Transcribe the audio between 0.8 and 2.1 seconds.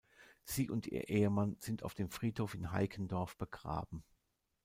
ihr Ehemann sind auf dem